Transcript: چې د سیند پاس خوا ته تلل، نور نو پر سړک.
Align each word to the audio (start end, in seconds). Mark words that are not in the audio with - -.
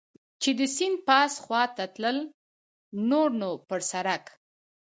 چې 0.41 0.49
د 0.59 0.61
سیند 0.75 0.97
پاس 1.07 1.33
خوا 1.43 1.63
ته 1.75 1.83
تلل، 1.95 2.17
نور 3.09 3.29
نو 3.39 3.49
پر 3.69 3.79
سړک. 3.91 4.23